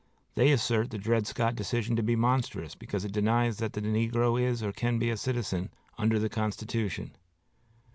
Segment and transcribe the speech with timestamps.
[0.33, 4.41] They assert the Dred Scott decision to be monstrous because it denies that the negro
[4.41, 7.11] is or can be a citizen under the Constitution.